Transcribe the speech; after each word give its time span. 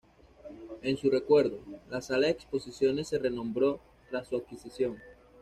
En 0.81 0.97
su 0.97 1.11
recuerdo, 1.11 1.59
la 1.91 2.01
sala 2.01 2.25
de 2.25 2.31
exposiciones 2.33 3.09
se 3.09 3.19
renombró 3.19 3.79
tras 4.09 4.27
su 4.27 4.35
adquisición. 4.37 4.97